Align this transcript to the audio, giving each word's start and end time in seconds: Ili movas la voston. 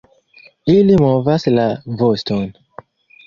Ili 0.75 0.95
movas 1.01 1.45
la 1.57 1.65
voston. 1.99 2.47